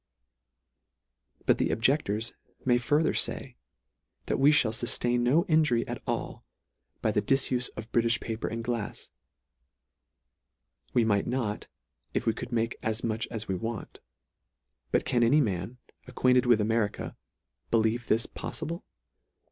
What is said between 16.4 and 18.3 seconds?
with Ameri ca, believe this